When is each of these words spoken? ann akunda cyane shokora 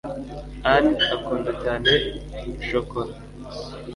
ann 0.73 0.87
akunda 1.15 1.51
cyane 1.63 1.91
shokora 2.67 3.13